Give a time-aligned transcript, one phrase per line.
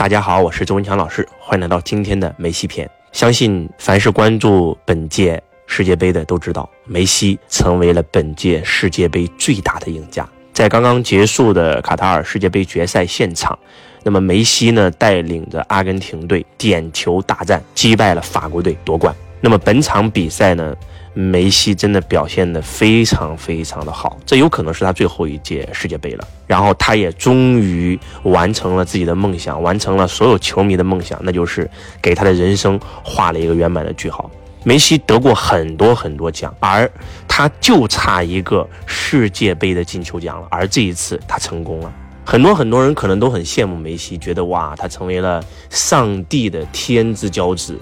[0.00, 2.90] 大家好，我是周文强老师，欢迎来到今天的梅西篇。
[3.12, 10.26] 相信凡是关注本届世界杯的都知道，梅西成为了本届世界杯最大的赢家。
[10.54, 13.58] 在刚刚结束的卡塔尔世界杯决赛现场，
[14.02, 19.14] 那么梅西呢带领着阿根廷队点球大战击败了法国队夺冠。
[19.42, 20.74] 那么本场比赛呢？
[21.12, 26.26] 梅西真的表现得非常非常的好，这有可能是他最后一届世界杯了。
[26.46, 31.68] 然后他也终于完成了自己的梦想，完成了所有球迷的梦想，那就是
[32.00, 34.30] 给他的人生画了一个圆满的句号。
[34.62, 36.90] 梅西得过很多很多奖，而
[37.26, 40.46] 他就差一个世界杯的金球奖了。
[40.50, 41.92] 而这一次他成功了，
[42.24, 47.78] 很多很多人可能都很羡慕梅西，觉得哇，他成为了上帝的天之骄子。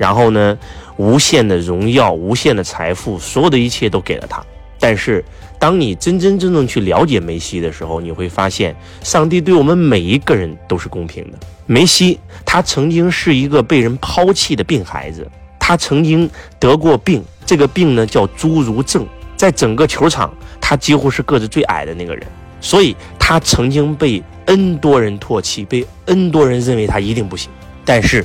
[0.00, 0.56] 然后呢，
[0.96, 4.42] 无限的荣耀，无限的财富，所有的一切都给了他。
[4.78, 5.22] 但是，
[5.58, 11.38] 当你真真正正去了解梅西的时候，你会发现，上帝对我们每一个人都是公平的。
[11.66, 22.26] 梅西，他曾经是一个被人抛弃的病孩子，他曾经得过病，这个病呢叫侏儒症，在整个球场，他几乎是个子最矮的那个人，
[22.58, 27.50] 所以他曾经被 N 多人唾弃，被 N 多人认为他一定不行。
[27.84, 28.24] 但是，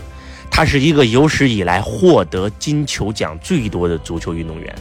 [0.55, 4.73] 他是一个有史以来获得金球奖最多的足球运动员，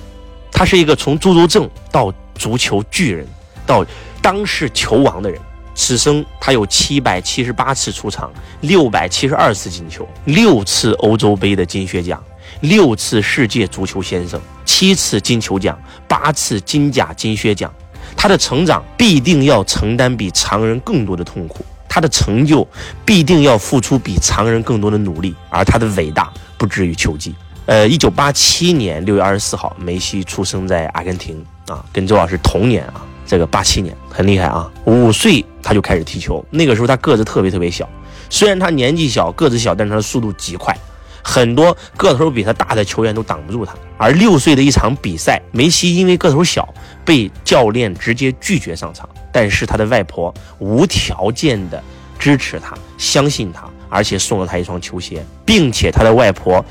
[0.53, 3.27] 他是一个从侏儒症到足球巨人，
[3.67, 3.85] 到
[4.23, 5.41] 当世球王的人。
[5.75, 12.23] 此生他有七百七十八次出场，六百七十二次进球，六次欧洲杯的金靴奖，
[12.61, 17.69] 六次世界足球先生，七次金球奖，八次金甲金靴奖。
[18.17, 21.67] 他的成长必定要承担比常人更多的痛苦。
[21.95, 22.67] 他的成就
[23.05, 26.29] 必定要付出比常人更多的努力，而他的伟大
[26.59, 27.33] 不至于球技。
[27.67, 37.89] 呃，一九八七年六月二十四号，梅西出生在阿根廷啊，跟周老师同年啊，这个八七年很厉害啊，五岁他就开始踢球，那个时候他个子特别特别小，
[38.29, 40.77] 虽然他年纪小，个子小，但是他的速度极快，
[41.23, 43.73] 很多个头比他大的球员都挡不住他。
[43.97, 46.75] 而六岁的一场比赛，梅西因为个头小，
[47.05, 49.09] 被教练直接拒绝上场。
[49.35, 51.83] 但是他的外婆无条件的
[52.21, 56.65] 支持他，相信他，而且送了他一双球鞋，并且他的外婆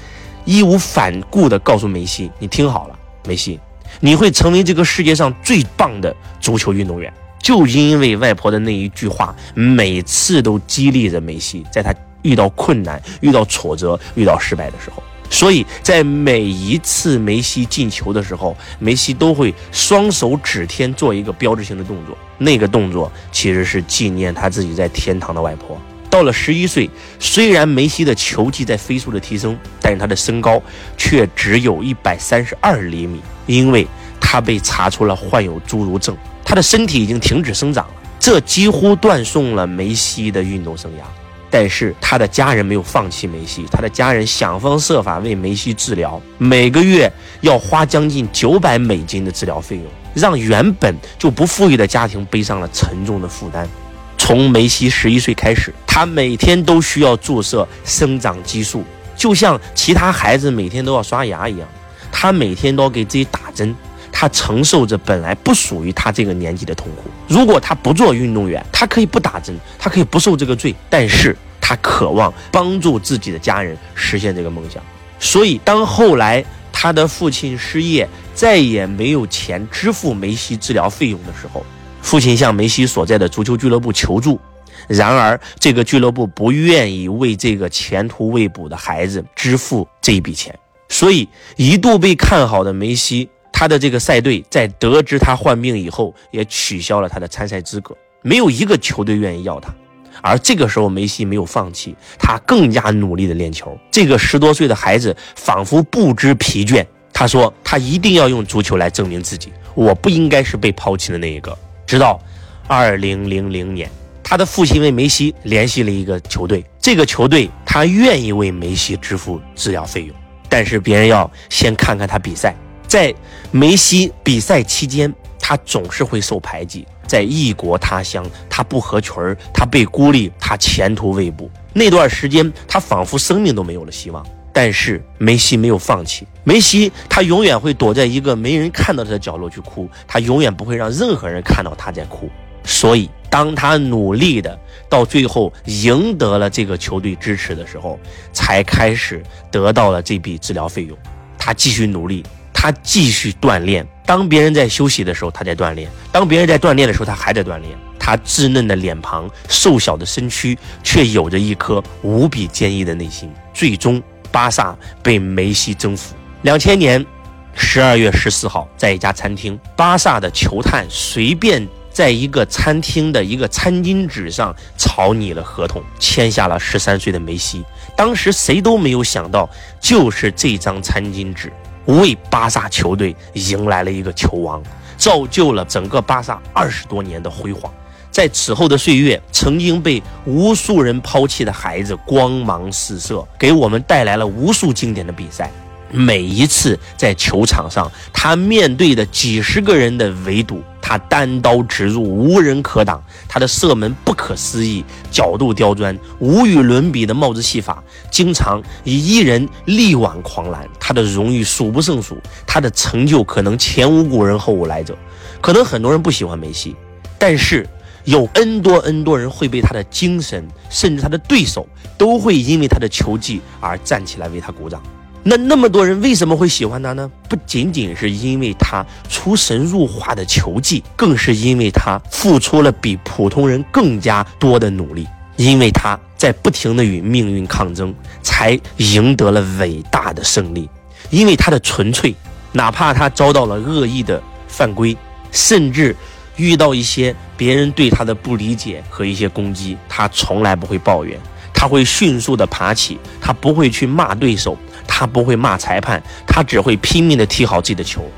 [0.45, 2.97] 义无反顾的告诉梅西：“你听好了，
[3.27, 3.59] 梅西，
[3.99, 7.13] 你会成为这个世界上最棒的足球运动员。”
[7.43, 15.03] 就因为外婆的那一句话，每次都激励着梅西，在他遇到困难、遇到挫折、遇到失败的时候。
[15.29, 22.17] 所以在每一次梅西进球的时候，梅西都会双手指天做一个标志性的动作。
[22.37, 25.79] 那个动作其实是纪念他自己在天堂的外婆。
[26.09, 26.87] 到了十一岁，
[27.19, 30.61] 虽然梅西的球技在飞速的提升，但是他的身高
[30.95, 33.87] 却只有一百三十二厘米，因为
[34.21, 41.22] 他被查出了患有侏儒症，他的身体已经停止生长了，这几乎断送了梅西的运动生涯。
[41.55, 53.69] 但是他的家人没有放弃梅西，他的家人想方设法为梅西治疗，每个月要花将近九百美金的治疗费用，让原本就不富裕的家庭背上了沉重的负担。
[54.17, 58.83] 从梅西十一岁开始，他每天都需要注射生长激素，
[59.15, 61.67] 就像其他孩子每天都要刷牙一样，
[62.11, 63.75] 他每天都要给自己打针。
[64.15, 67.09] 他承受着本来不属于他这个年纪的痛苦。
[67.27, 70.73] 如果他不做运动员，他可以不打针，他可以不受这个罪。
[70.87, 74.81] 但是他渴望帮助自己的家人实现这个梦想。
[75.19, 81.65] 所以，当后来他的父亲失业，再也没有钱支付梅西治疗费用的时候，
[82.01, 84.39] 父亲向梅西所在的足球俱乐部求助。
[84.87, 90.57] 然而，这个俱乐部不愿意为这个前途未卜的孩子支付这一笔钱。
[90.89, 93.29] 所以，一度被看好的梅西。
[93.63, 99.73] 他的这个赛队在得知他患病以后，也取消了他的参赛资格，没有一个球队愿意要他。
[100.21, 103.79] 而这个时候，梅西没有放弃，他更加努力的练球。
[103.89, 106.85] 这个十多岁的孩子仿佛不知疲倦。
[107.13, 111.57] 他说：“他一定要用足球来证明自己，我不应该是被抛弃的那一个。”
[111.87, 112.19] 直到
[112.67, 113.89] 二零零零年，
[114.21, 120.13] 他的父亲为梅西联系了一个球队，这个球队他愿意为梅西支付治疗费用，
[120.49, 122.53] 但是别人要先看看他比赛。
[122.93, 123.11] 在
[123.49, 131.49] 梅西比赛期间，他总是会受排挤，在异国他乡，他不合群儿，他被孤立，他前途未卜。
[131.73, 134.23] 那段时间，他仿佛生命都没有了希望。
[134.53, 142.29] 但是梅西没有放弃，梅西他永远会躲在一个没人看到他的角落去哭，他永远不会让任何人看到他在哭。
[142.63, 144.55] 所以，当他努力的
[144.87, 147.99] 到最后赢得了这个球队支持的时候，
[148.31, 150.95] 才开始得到了这笔治疗费用。
[151.39, 152.23] 他继续努力。
[152.63, 153.85] 他继续锻炼。
[154.05, 157.77] 当别人在休息的时候，他在锻炼；当别人在锻炼的时候，他还在锻炼。
[157.99, 163.29] 他稚嫩的脸庞、瘦小的身躯，却有着一颗无比坚毅的内心。
[163.53, 164.01] 最终，
[164.31, 166.15] 巴萨被梅西征服。
[166.43, 167.05] 两千年
[167.53, 177.61] 十二月十四号，在一家餐厅，巴萨的球探随便在一个餐厅的一个餐巾纸上草拟了合同，签下了十三岁的梅西。
[177.97, 179.49] 当时谁都没有想到，
[179.81, 181.51] 就是这张餐巾纸
[181.85, 184.61] 为巴萨球队迎来了一个球王，
[184.97, 187.71] 造就了整个巴萨二十多年的辉煌。
[188.11, 195.49] 在此后的岁月，曾经被无数人抛弃的孩子光芒四射，给我们带来了无数经典的比赛。
[195.89, 203.01] 每一次在球场上，他面对的几十个人的围堵，他单刀直入，无人可挡。
[203.29, 207.81] 他的射门不可思议，角度刁钻，无与伦比的帽子戏法，
[208.11, 210.67] 经常以一人力挽狂澜。
[210.81, 214.95] 他的荣誉数不胜数，他的成就可能前无古人后无来者。
[215.39, 216.75] 可能很多人不喜欢梅西，
[217.17, 217.65] 但是
[218.03, 221.65] 有 N 多 N 多人会被他的精神，甚至他的对手
[221.97, 224.83] 都会因为他的球技而站起来为他鼓掌。
[225.25, 227.09] 那那么多人为什么会喜欢他呢？
[227.29, 240.69] 不仅仅是因为他出神入化的球技，更是因为他付出了比普通人更加多的努力，因为他在不停的与命运抗争，才赢得了伟大的胜利。
[241.09, 242.13] 因为他的纯粹，
[242.51, 244.97] 哪怕他遭到了恶意的犯规，
[245.31, 245.95] 甚至
[246.35, 251.17] 遇到一些别人对他的不理解和一些攻击，他从来不会抱怨，
[251.53, 254.57] 他会迅速的爬起，他不会去骂对手。
[254.87, 258.09] 他不会骂裁判，他只会拼命的踢好自己的球。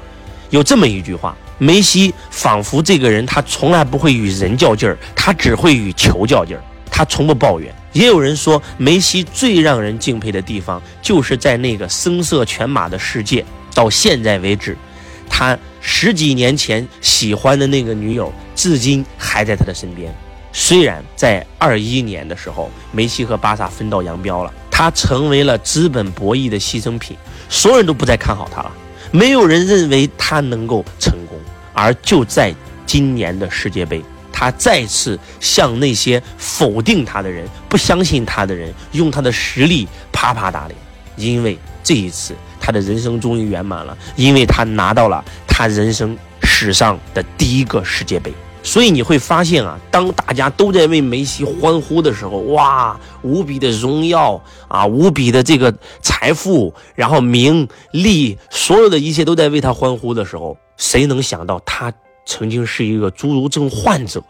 [0.49, 7.73] 有这么一句话，梅西仿佛这个人，他从来不会与人较劲儿，他只会与球较劲儿，他从不抱怨。
[7.93, 14.77] 也有人说，梅西最让人敬佩的地方，就是在那个声色犬马的世界，到现在为止，
[15.29, 20.13] 他十几年前喜欢的那个女友，至今还在他的身边。
[20.57, 24.53] 虽然在二一年的时候，梅西和巴萨分道扬镳了。
[24.71, 27.15] 他成为了资本博弈的牺牲品，
[27.49, 28.71] 所有人都不再看好他了，
[29.11, 31.37] 没有人认为他能够成功。
[31.73, 32.55] 而就在
[32.85, 40.79] 今年的世界杯，他再次向那些否定他的人、不相信他的人，用他的实力啪啪打脸。
[41.17, 48.33] 因为这一次，他的人生终于圆满了，因为他拿到了他人生史上的第一个世界杯。
[48.65, 55.71] 所以你会发现啊，当大家都在为梅西欢呼的时候，哇，无比的荣耀啊，无比的这个
[56.01, 61.93] 财富，然后名利，所有的一切都在为他欢呼的时候，谁能想到他
[62.25, 64.21] 曾经是一个侏儒症患者？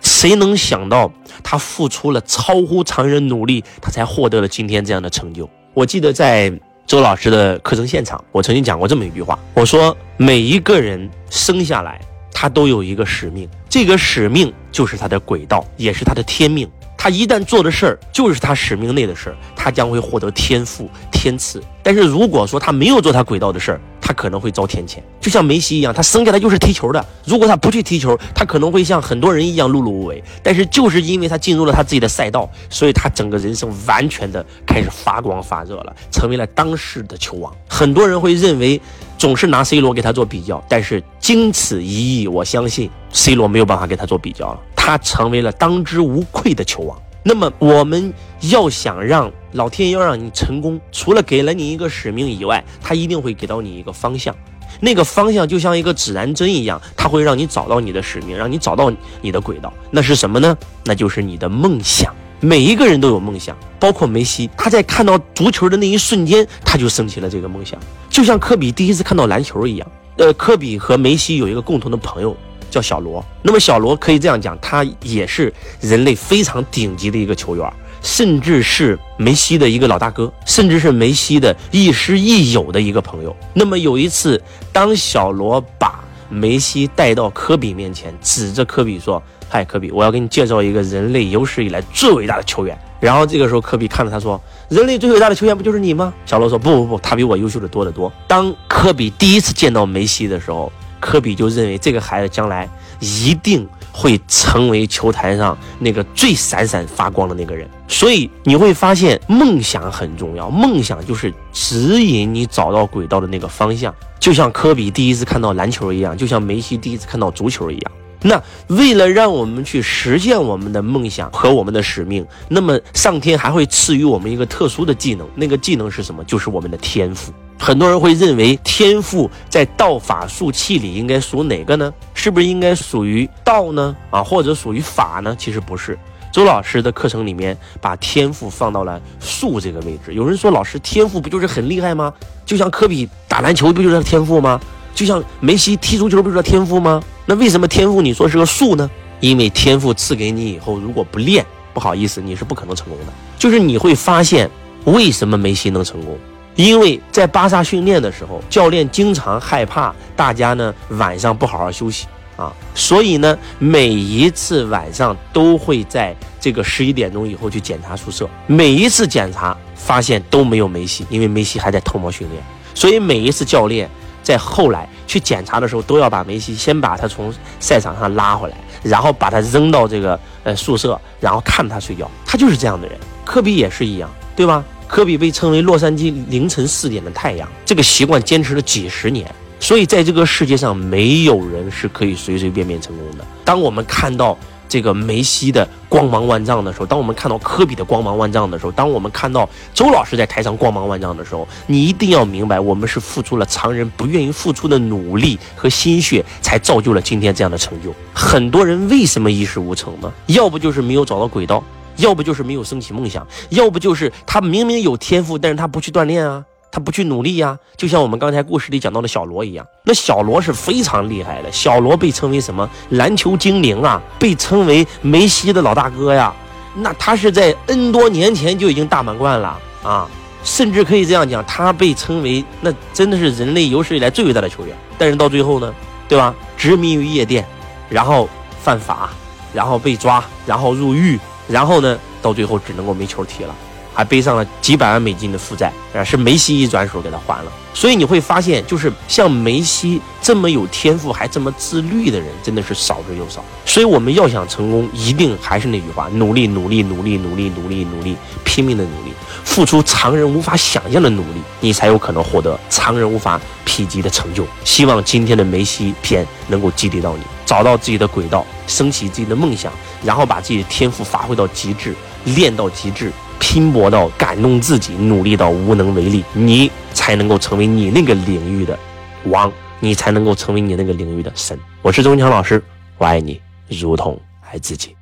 [0.00, 1.12] 谁能想到
[1.44, 5.48] 他付出了超乎常人努力，他才获得了今天这样的成就？
[5.74, 6.50] 我记得在
[6.86, 12.00] 周老师的课程现场，我曾经讲过这么一句话，我说每一个人生下来。
[12.32, 16.68] 他都有一个使命，这个使命就是他的轨道，也是他的天命。
[16.96, 21.60] 他一旦做的事儿就是他使命内的事儿，他将会获得天赋天赐。
[21.82, 24.98] 但是如果说他没有做他轨道的事儿，他可能会遭天谴。
[25.20, 27.04] 就像梅西一样，他生下来就是踢球的。
[27.24, 30.22] 如果他不去踢球，他可能会像很多人一样碌碌无为。
[30.44, 37.52] 但是就是因为他进入了他自己的赛道，所以他整个人生完全的开始发光发热了，成为了当世的球王。
[37.68, 38.80] 很多人会认为。
[39.22, 44.58] 总是拿 C 罗给他做比较，但是经此一役，我相信 C 罗没有办法跟他做比较了。
[44.74, 47.00] 他成为了当之无愧的球王。
[47.22, 48.12] 那么，我们
[48.50, 54.34] 要想让老天要让你成功，除了给了你一个使命以外，他一定会给到你一个方向。
[54.80, 59.72] 那个方向就像一个指南针一样，它会让你找到你的使命，让你找到你的轨道。
[59.92, 60.58] 那是什么呢？
[60.84, 62.12] 那就是你的梦想。
[62.44, 64.50] 每一个人都有梦想，包括梅西。
[64.56, 67.78] 他在看到足球的那一瞬间，他就升起了这个梦想，
[68.10, 69.88] 就像科比第一次看到篮球一样。
[70.16, 72.36] 呃，科比和梅西有一个共同的朋友
[72.68, 73.24] 叫小罗。
[73.42, 77.72] 那么小罗可以这样讲，他也是人类非常顶级的一个球员，
[78.02, 83.36] 甚至是梅西的一个老大哥，甚至是梅西的亦师亦友的一个朋友。
[83.54, 89.22] 那么有一次，当小罗把梅西带到科比面前，指着科比说。
[89.54, 92.74] 嗨，科比，我要给你介绍一个人类有史以来最伟大的球员。
[92.98, 94.40] 然后这个时候，科比看着他说
[94.70, 102.66] ：“人类最伟大的球员不就是你吗？”小罗说：“不不不，他比我优秀的多得多。”当科比第一次见到梅西的时候，科比就认为这个孩子将来
[102.98, 107.68] 一定会成为球坛上那个最闪闪发光的那个人。
[107.86, 117.92] 所以你会发现，梦想很重要，梦想就是指引你找到轨道的那个方向，就像科比第一次看到篮球一样，就像梅西第一次看到足球一样。
[118.22, 126.22] 那为了让我们去实现我们的梦想和我们的使命，那么上天还会赐予我们一个特殊的技能，那个技能是什么？
[126.24, 127.32] 就是我们的天赋。
[127.58, 131.92] 很多人会认为天赋在道法术器里应该属哪个呢？
[132.14, 133.94] 是不是应该属于道呢？
[134.10, 135.36] 啊，或者属于法呢？
[135.38, 135.96] 其实不是。
[136.32, 140.14] 周老师的课程里面把天赋放到了术这个位置。
[140.14, 142.12] 有人说，老师天赋不就是很厉害吗？
[142.46, 144.60] 就像科比打篮球不就是天赋吗？
[144.94, 147.02] 就像梅西踢足球不就叫天赋吗？
[147.26, 148.90] 那为什么天赋你说是个术呢？
[149.20, 153.12] 因为天赋赐给你以后，如果不练，不好意思，你是不可能成功的。
[153.38, 154.50] 就是你会发现，
[154.84, 156.18] 为什么梅西能成功？
[156.54, 162.06] 因为在巴萨训练的时候，教练经常害怕大家呢晚上不好好休息。
[162.34, 172.42] 啊，所以呢，每一次晚上都会在这个十一点钟以后去检查宿舍，每一次检查发现都没有梅西，因为梅西还在偷摸训练，
[172.74, 173.88] 所以每一次教练
[174.22, 182.10] 在后来去检查的时候，都要把梅西先把他从赛场上拉回来，然后把他扔到这个呃宿舍，然后看他睡觉。
[182.24, 182.98] 他就是这样的人。
[183.24, 184.64] 科比也是一样，对吧？
[184.88, 189.32] 科比被称为洛杉矶凌晨四点的太阳，这个习惯坚持了几十年。
[189.58, 193.24] 所以，在这个世界上，没有人是可以随随便便成功的。
[193.44, 194.36] 当我们看到
[194.72, 207.94] 这个梅西的光芒万丈的时候，当我们看到科比的光芒万丈的时候，当我们看到周老师在台上光芒万丈的时候，你一定要明白，我们是付出了常人不愿意付出的努力和心血，才造就了今天这样的成就。
[208.14, 210.10] 很多人为什么一事无成呢？
[210.28, 211.62] 要不就是没有找到轨道，
[211.96, 216.42] 要不就是没有升起梦想，要不就是他明明有天赋，但是他不去锻炼啊。
[216.72, 219.64] 他不去努力呀，就像我们刚才故事里讲到的小罗一样。
[219.84, 224.02] 那小罗是非常厉害的，小罗被称为什么篮球精灵啊？
[224.18, 226.34] 被称为梅西的老大哥呀。
[226.74, 230.08] 那他是在 N 多年前就已经大满贯了啊，
[230.42, 234.74] 甚至可以这样讲，他被称为那真的是人类有史以来最伟大的球员。
[234.96, 235.74] 但是到最后呢，
[236.08, 236.34] 对吧？
[236.56, 237.44] 执迷于夜店，
[237.90, 238.26] 然后
[238.62, 239.10] 犯法，
[239.52, 243.54] 然后被抓，然后入狱，然后呢，到最后只能够没球踢了。
[243.94, 247.52] 还背上了几百万美金的负债，啊，是梅西一转手给他还了。
[247.74, 253.42] 所以你会发现，就是像梅西这么有天赋还这么自律的人，真的是少之又少。
[253.64, 264.46] 所以我们要想成功，一定还是那句话：努力，努力，努力，努力，努力，努力，拼命的努力，付出常人无法想象的努力，你才有可能获得常人无法匹及的成就。
[264.64, 269.72] 希望今天的梅西篇能够激励到你，找到自己的轨道，升起自己的梦想，
[270.04, 271.94] 然后把自己的天赋发挥到极致，
[272.24, 273.10] 练到极致。
[273.42, 278.78] 拼搏到感动自己，努力到无能为力，你才能够成为你那个领域的
[279.24, 281.58] 王，你才能够成为你那个领域的神。
[281.82, 282.62] 我是周文强老师，
[282.98, 284.18] 我爱你，如同
[284.48, 284.94] 爱自己。